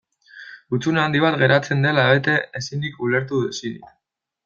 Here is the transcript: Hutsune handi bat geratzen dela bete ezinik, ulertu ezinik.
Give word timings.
Hutsune 0.75 1.01
handi 1.01 1.21
bat 1.27 1.37
geratzen 1.43 1.87
dela 1.89 2.07
bete 2.15 2.41
ezinik, 2.63 3.01
ulertu 3.11 3.47
ezinik. 3.53 3.99